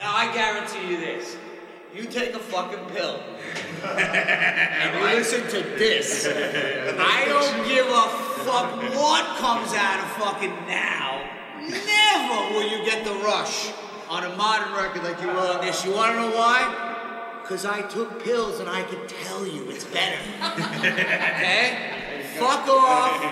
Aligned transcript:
Now 0.00 0.16
I 0.16 0.34
guarantee 0.34 0.90
you 0.90 0.98
this. 0.98 1.36
You 1.94 2.04
take 2.04 2.34
a 2.34 2.38
fucking 2.38 2.84
pill. 2.94 3.20
and 3.84 4.98
you 4.98 5.04
listen 5.16 5.42
to 5.48 5.62
this. 5.78 6.26
I 6.28 7.24
don't 7.26 7.66
give 7.66 7.86
a 7.86 8.08
fuck 8.44 8.72
what 8.94 9.24
comes 9.38 9.72
out 9.72 10.00
of 10.00 10.10
fucking 10.20 10.54
now. 10.66 11.22
Never 11.60 12.54
will 12.54 12.68
you 12.68 12.84
get 12.84 13.04
the 13.04 13.14
rush 13.24 13.72
on 14.10 14.24
a 14.24 14.36
modern 14.36 14.74
record 14.74 15.04
like 15.04 15.22
you 15.22 15.28
will 15.28 15.52
on 15.52 15.64
this. 15.64 15.84
You 15.84 15.92
wanna 15.94 16.16
know 16.16 16.36
why? 16.36 17.40
Because 17.40 17.64
I 17.64 17.80
took 17.82 18.22
pills 18.24 18.60
and 18.60 18.68
I 18.68 18.82
can 18.82 19.06
tell 19.06 19.46
you 19.46 19.70
it's 19.70 19.84
better. 19.84 20.18
okay? 20.80 21.78
Fuck 22.36 22.68
off. 22.68 23.22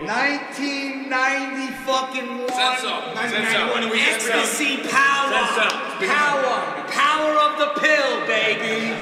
1990 0.00 1.72
fucking 1.84 2.38
one. 2.38 2.48
Sense 2.48 2.84
up. 2.84 3.16
Sense 3.16 3.54
up. 3.54 3.74
When 3.74 3.90
we 3.90 4.00
Ecstasy 4.00 4.78
power. 4.88 5.46
Sense 5.54 5.87
Power. 6.06 6.86
Power 6.90 7.34
of 7.40 7.58
the 7.58 7.80
pill, 7.80 8.26
baby. 8.26 8.94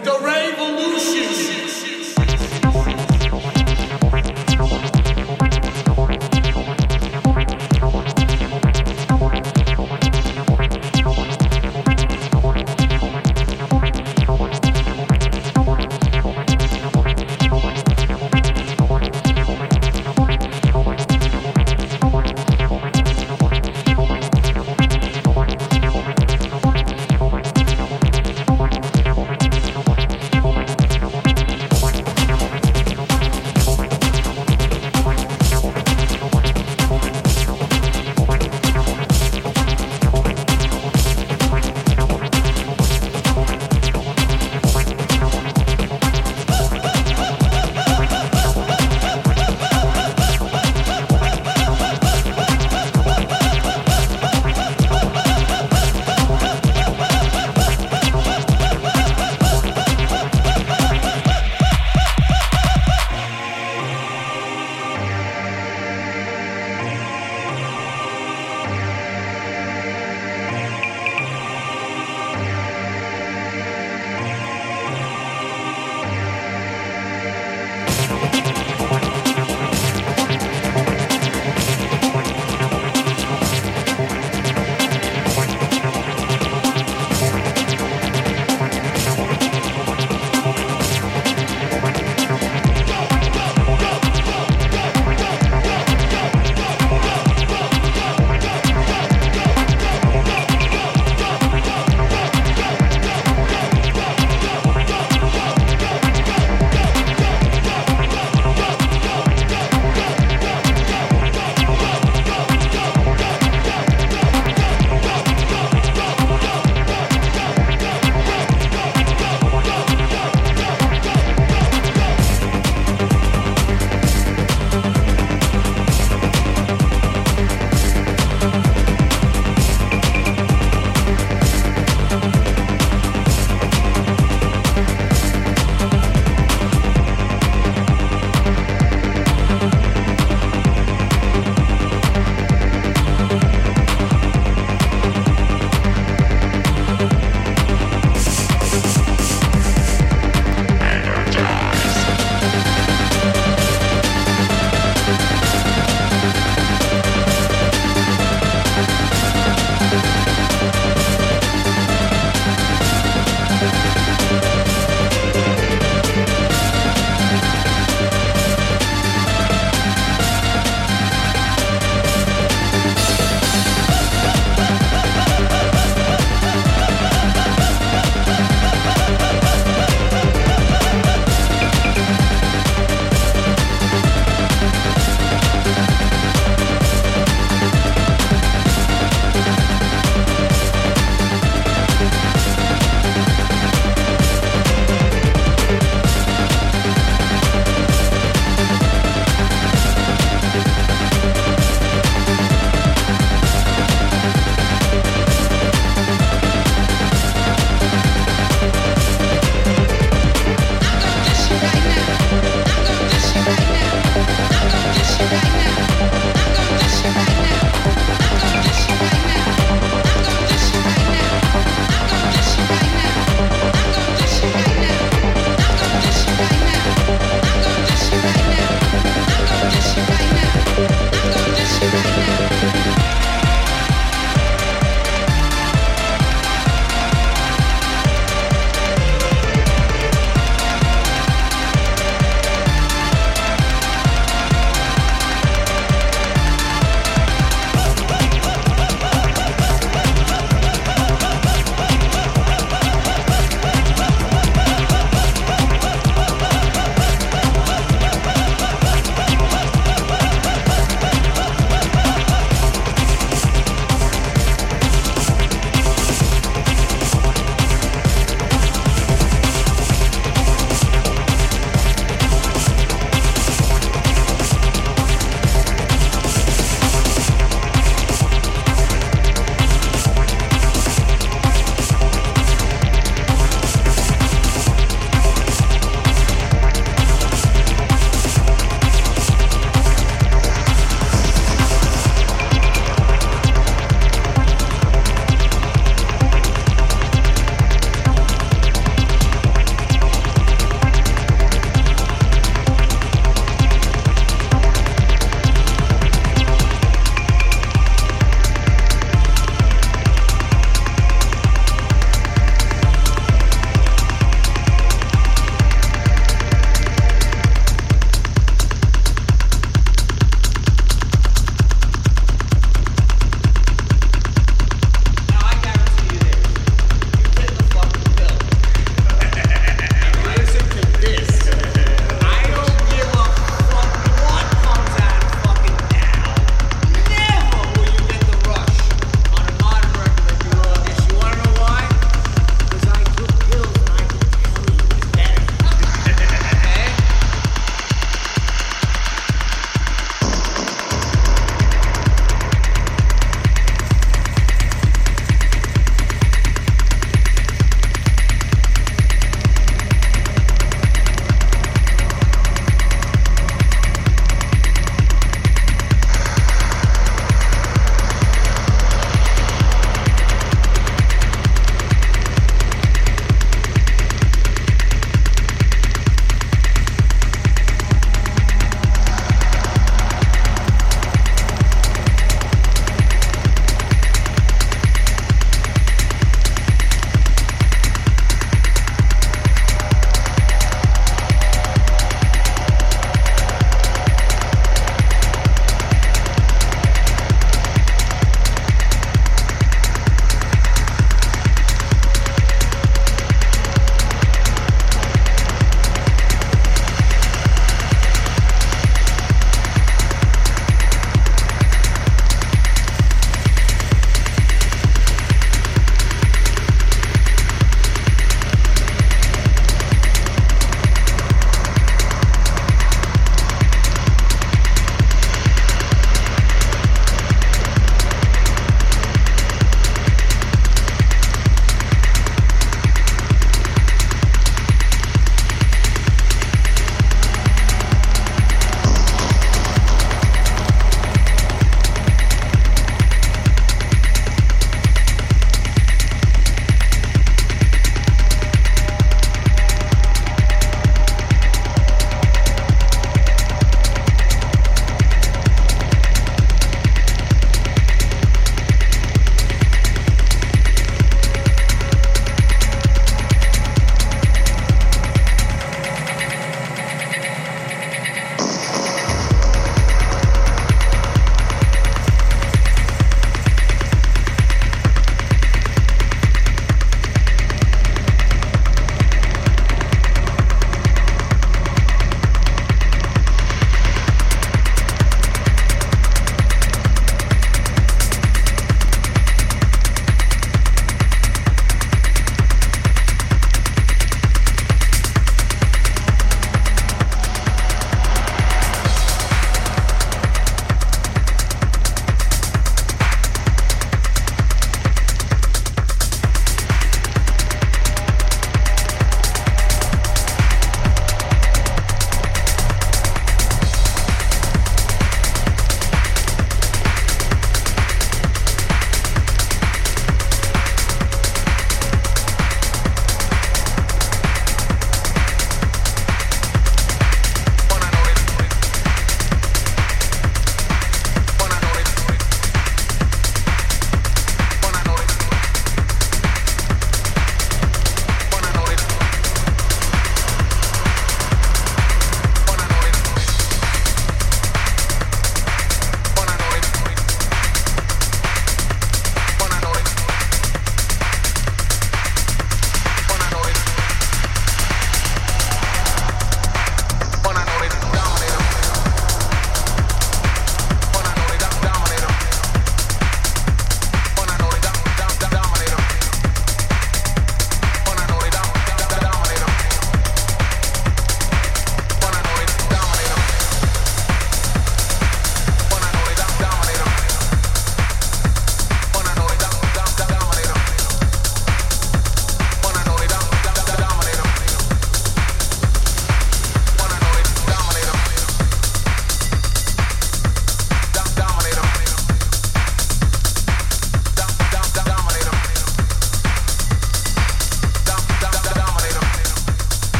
The 0.00 0.18
revolution. 0.22 1.99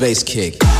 bass 0.00 0.22
kick. 0.22 0.79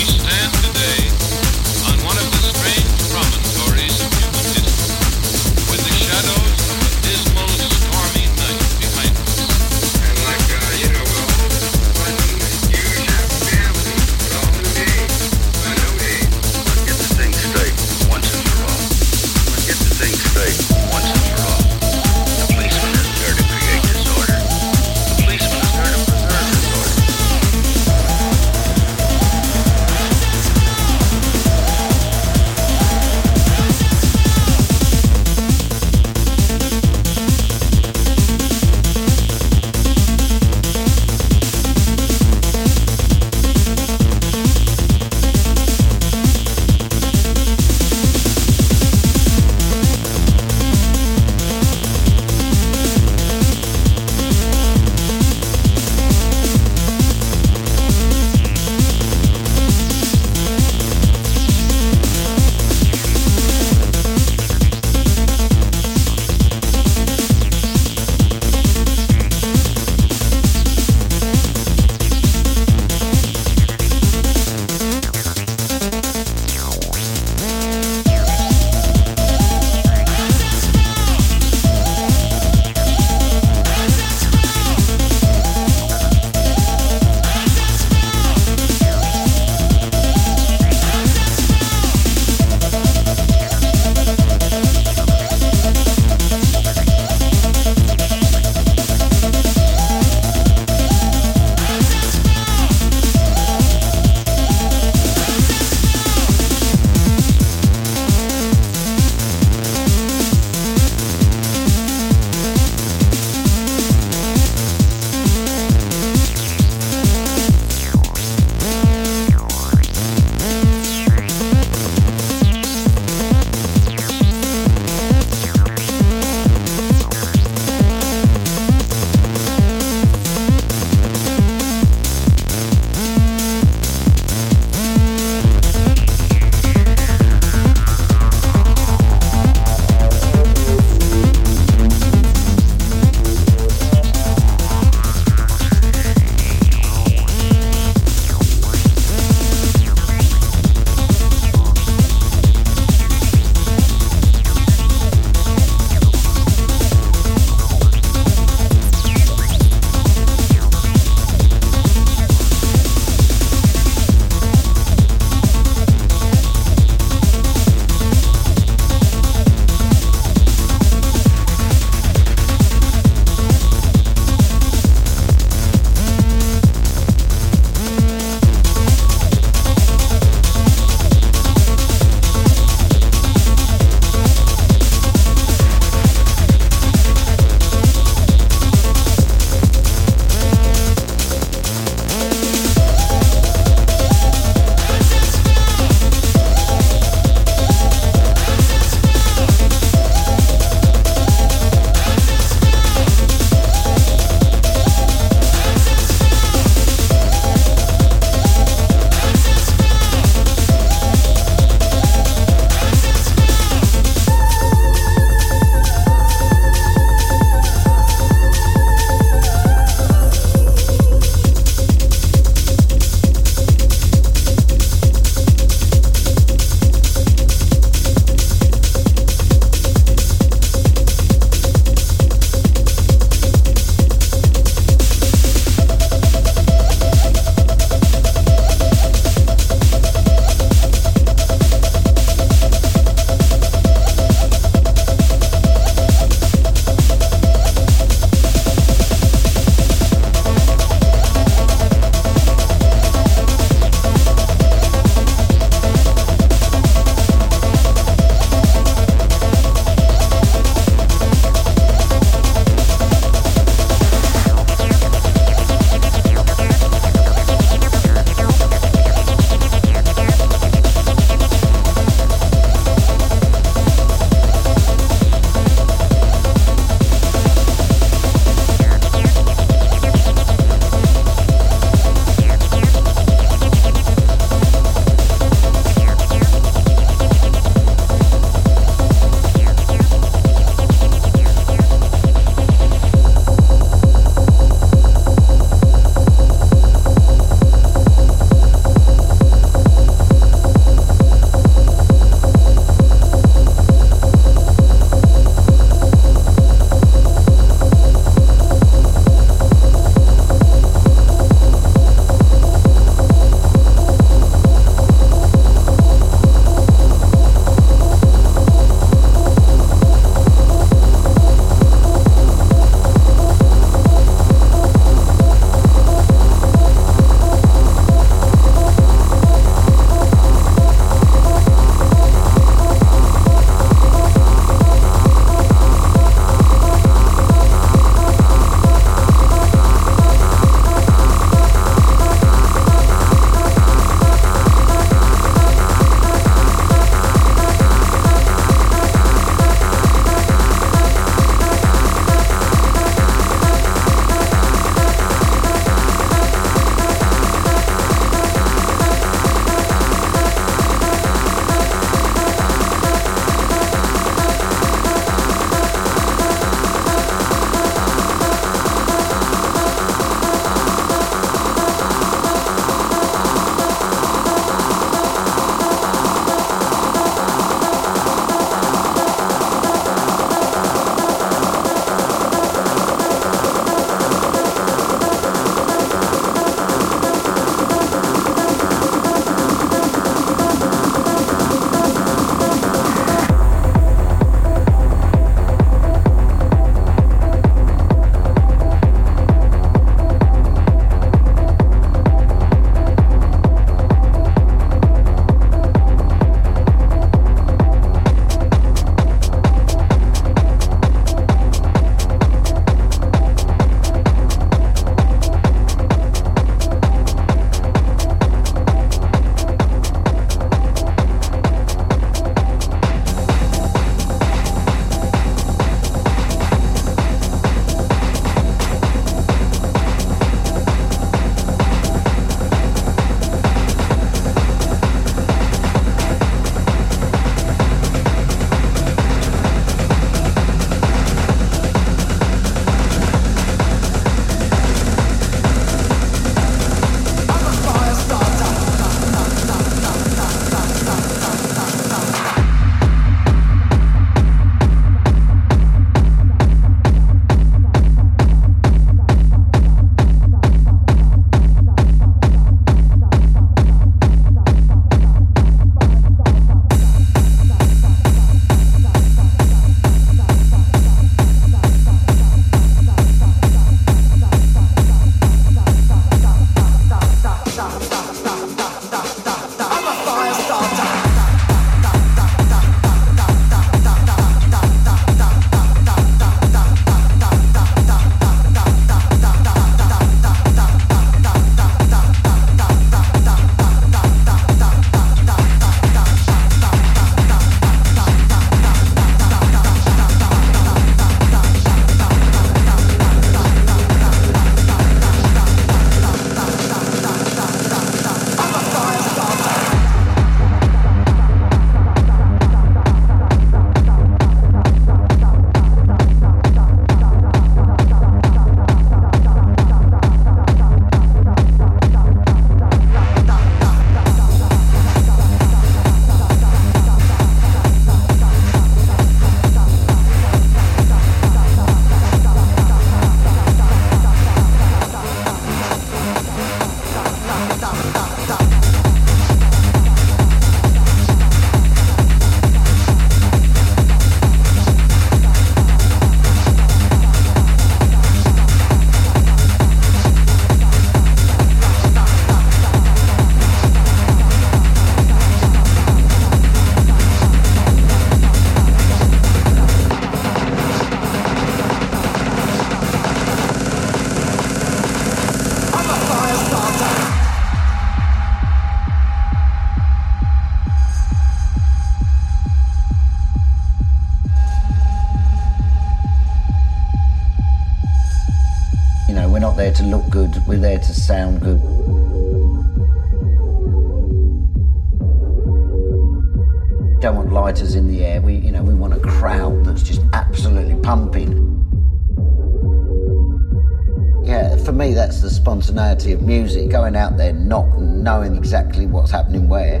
Out 597.22 597.36
there, 597.36 597.52
not 597.52 598.00
knowing 598.00 598.56
exactly 598.56 599.06
what's 599.06 599.30
happening 599.30 599.68
where. 599.68 600.00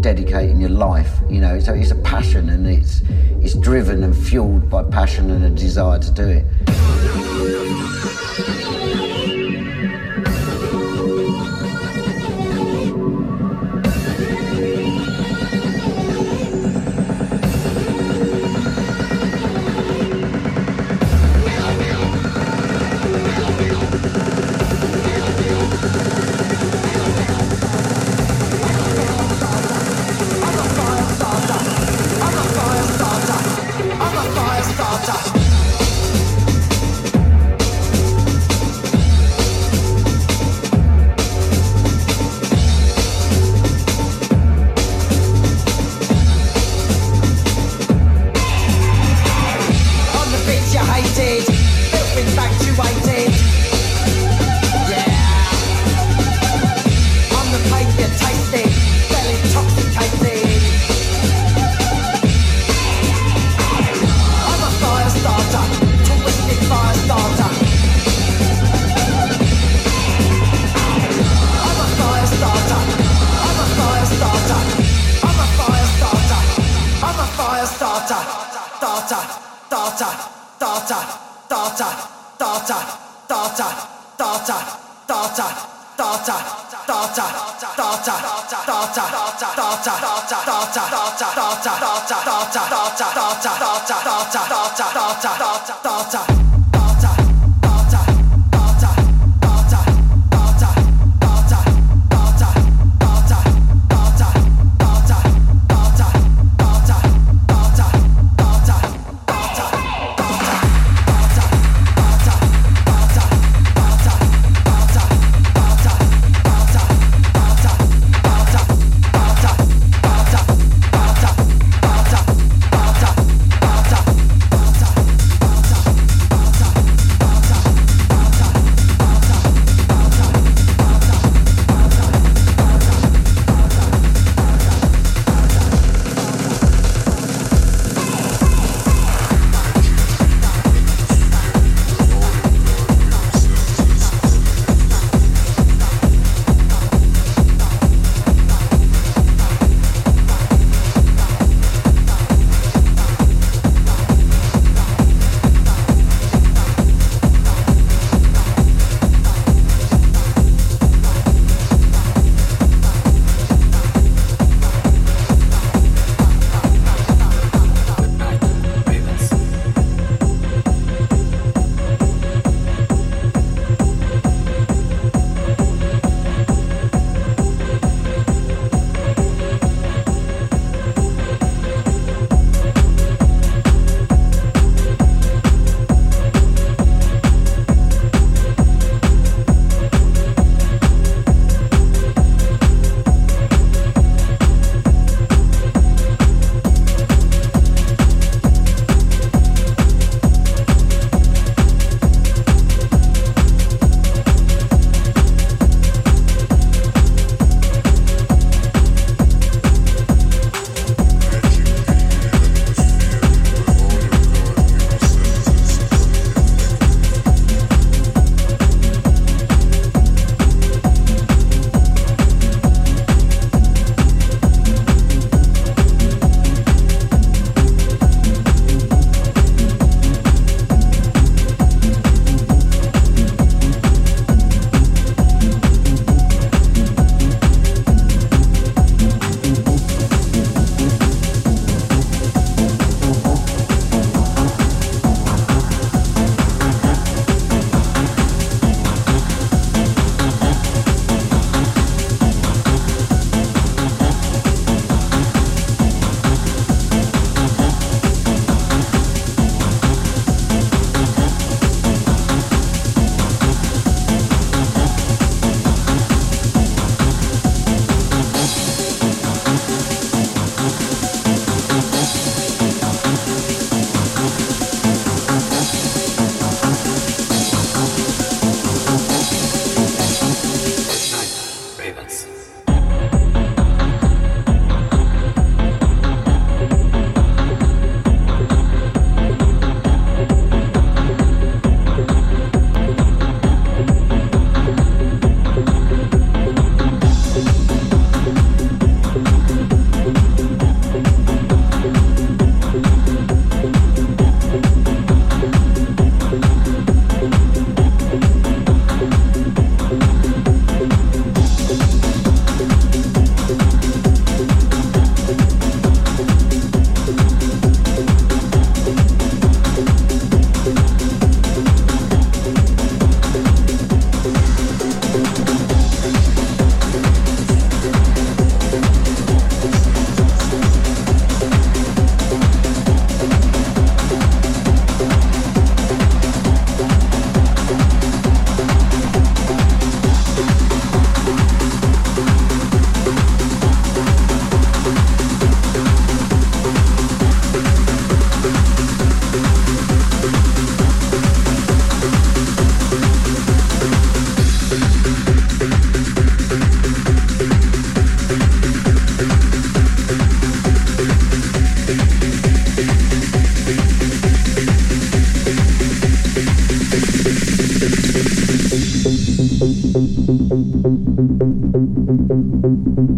dedicating 0.00 0.58
your 0.58 0.70
life. 0.70 1.20
You 1.28 1.42
know, 1.42 1.60
so 1.60 1.74
it's 1.74 1.90
a 1.90 1.94
passion 1.96 2.48
and 2.48 2.66
it's 2.66 3.02
it's 3.42 3.54
driven 3.54 4.02
and 4.02 4.16
fueled 4.16 4.70
by 4.70 4.82
passion 4.84 5.30
and 5.30 5.44
a 5.44 5.50
desire 5.50 5.98
to 5.98 6.10
do 6.10 6.26
it. 6.26 7.29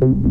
Thank 0.03 0.27